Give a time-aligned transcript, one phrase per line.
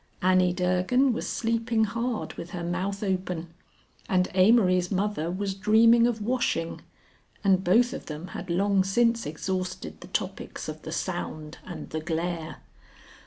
[0.23, 3.53] Annie Durgan was sleeping hard with her mouth open,
[4.09, 6.81] and Amory's mother was dreaming of washing,
[7.43, 11.99] and both of them had long since exhausted the topics of the Sound and the
[12.01, 12.63] Glare.